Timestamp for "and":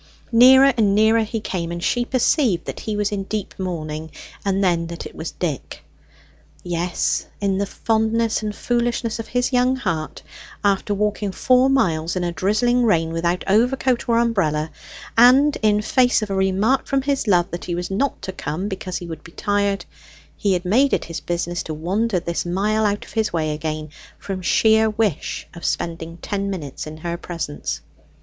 0.77-0.95, 1.71-1.83, 4.43-4.63, 8.41-8.55, 15.15-15.55